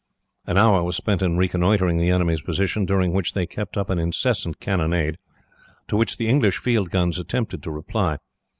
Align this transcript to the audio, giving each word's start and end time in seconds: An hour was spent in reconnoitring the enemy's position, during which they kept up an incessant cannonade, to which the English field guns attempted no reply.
An 0.47 0.57
hour 0.57 0.81
was 0.81 0.95
spent 0.97 1.21
in 1.21 1.37
reconnoitring 1.37 1.97
the 1.97 2.09
enemy's 2.09 2.41
position, 2.41 2.85
during 2.85 3.13
which 3.13 3.33
they 3.33 3.45
kept 3.45 3.77
up 3.77 3.91
an 3.91 3.99
incessant 3.99 4.59
cannonade, 4.59 5.19
to 5.87 5.95
which 5.95 6.17
the 6.17 6.27
English 6.27 6.57
field 6.57 6.89
guns 6.89 7.19
attempted 7.19 7.63
no 7.67 7.71
reply. 7.71 8.17